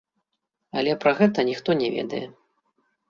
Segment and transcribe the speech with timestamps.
[0.81, 2.23] Але пра гэта ніхто не ведае.